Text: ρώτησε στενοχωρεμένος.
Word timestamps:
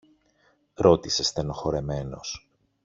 ρώτησε 0.73 1.23
στενοχωρεμένος. 1.23 2.47